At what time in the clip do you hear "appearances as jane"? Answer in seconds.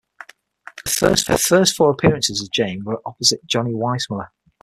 1.91-2.83